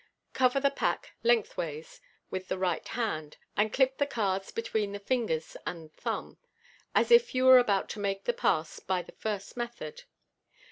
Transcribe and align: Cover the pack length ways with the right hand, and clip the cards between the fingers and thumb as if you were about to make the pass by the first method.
Cover 0.33 0.59
the 0.59 0.71
pack 0.71 1.13
length 1.21 1.57
ways 1.57 2.01
with 2.31 2.47
the 2.47 2.57
right 2.57 2.87
hand, 2.87 3.37
and 3.55 3.71
clip 3.71 3.99
the 3.99 4.07
cards 4.07 4.51
between 4.51 4.93
the 4.93 4.99
fingers 4.99 5.55
and 5.63 5.93
thumb 5.93 6.39
as 6.95 7.11
if 7.11 7.35
you 7.35 7.45
were 7.45 7.59
about 7.59 7.87
to 7.89 7.99
make 7.99 8.23
the 8.23 8.33
pass 8.33 8.79
by 8.79 9.03
the 9.03 9.11
first 9.11 9.55
method. 9.55 10.05